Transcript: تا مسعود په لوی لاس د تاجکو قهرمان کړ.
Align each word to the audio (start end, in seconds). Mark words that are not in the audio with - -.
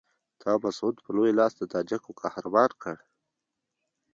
تا 0.41 0.51
مسعود 0.63 0.95
په 1.03 1.09
لوی 1.17 1.31
لاس 1.39 1.53
د 1.57 1.61
تاجکو 1.73 2.17
قهرمان 2.21 2.71
کړ. 2.81 2.95